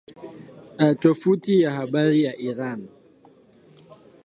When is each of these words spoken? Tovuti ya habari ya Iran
Tovuti 1.01 1.53
ya 1.61 1.69
habari 1.77 2.19
ya 2.27 2.33
Iran 2.49 2.79